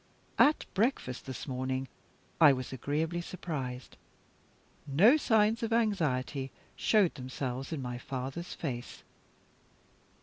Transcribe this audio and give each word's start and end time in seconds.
At 0.39 0.65
breakfast 0.73 1.27
this 1.27 1.47
morning 1.47 1.87
I 2.39 2.53
was 2.53 2.73
agreeably 2.73 3.21
surprised. 3.21 3.97
No 4.87 5.15
signs 5.15 5.61
of 5.61 5.71
anxiety 5.71 6.49
showed 6.75 7.13
themselves 7.13 7.71
in 7.71 7.83
my 7.83 7.99
father's 7.99 8.55
face. 8.55 9.03